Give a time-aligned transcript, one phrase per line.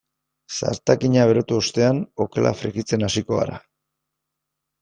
[0.55, 3.61] Zartagina berotu ostean okela frijitzen hasiko gara.